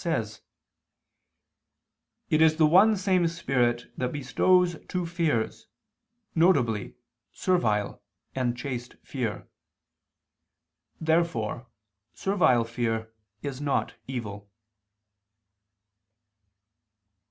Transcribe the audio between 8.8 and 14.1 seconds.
fear." Therefore servile fear is not